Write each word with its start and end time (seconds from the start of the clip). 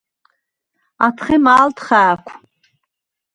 ათხე 1.05 1.37
მა̄ლდ 1.45 1.77
ხა̄̈ქუ̂: 1.85 2.33